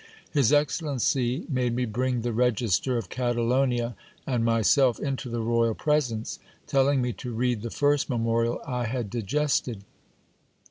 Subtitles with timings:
[0.31, 5.75] His excel lency made me bring the register of Catalonia and myself into the royal
[5.75, 9.83] pre sence; telling me to read the first memorial I had digested.